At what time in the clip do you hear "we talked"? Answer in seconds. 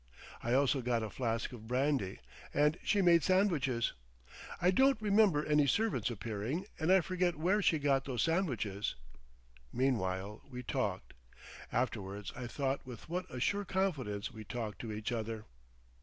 10.49-11.13, 14.31-14.79